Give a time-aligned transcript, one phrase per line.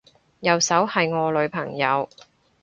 [0.39, 2.09] 右手係我女朋友